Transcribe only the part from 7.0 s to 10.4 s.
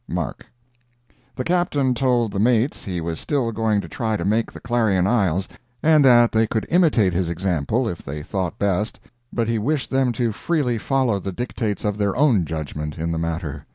his example if they thought best, but he wished them to